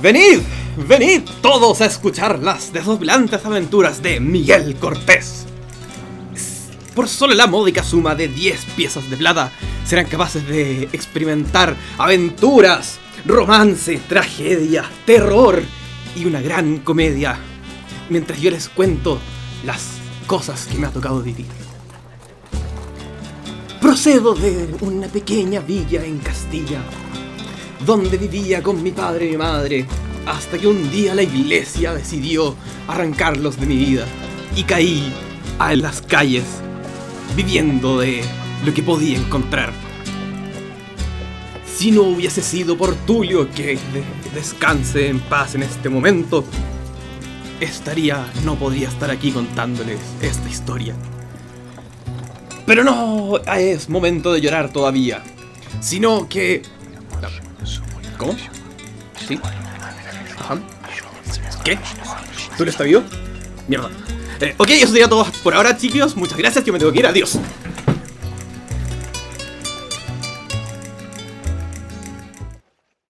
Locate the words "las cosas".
19.64-20.66